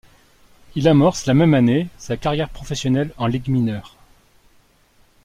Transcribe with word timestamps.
Il 0.73 0.87
amorce 0.87 1.27
la 1.27 1.35
même 1.35 1.53
année 1.53 1.87
sa 1.99 2.17
carrière 2.17 2.49
professionnelle 2.49 3.13
en 3.19 3.27
ligues 3.27 3.49
mineures. 3.49 3.97